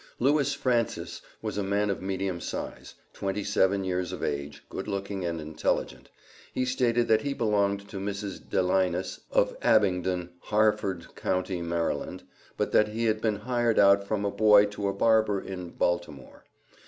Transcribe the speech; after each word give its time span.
Lewis 0.17 0.55
Francis 0.55 1.21
was 1.43 1.59
a 1.59 1.63
man 1.63 1.91
of 1.91 2.01
medium 2.01 2.39
size, 2.41 2.95
twenty 3.13 3.43
seven 3.43 3.83
years 3.83 4.11
of 4.11 4.23
age, 4.23 4.63
good 4.67 4.87
looking 4.87 5.23
and 5.23 5.39
intelligent. 5.39 6.09
He 6.51 6.65
stated 6.65 7.07
that 7.07 7.21
he 7.21 7.35
belonged 7.35 7.87
to 7.89 7.97
Mrs. 7.99 8.39
Delinas, 8.49 9.19
of 9.31 9.55
Abingdon, 9.61 10.31
Harford 10.39 11.13
Co., 11.13 11.43
Md., 11.43 12.23
but 12.57 12.71
that 12.71 12.87
he 12.87 13.05
had 13.05 13.21
been 13.21 13.35
hired 13.35 13.77
out 13.77 14.03
from 14.03 14.25
a 14.25 14.31
boy 14.31 14.65
to 14.65 14.87
a 14.87 14.93
barber 14.93 15.39
in 15.39 15.69
Baltimore. 15.69 16.45